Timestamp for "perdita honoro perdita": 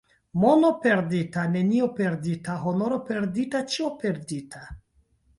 1.99-3.61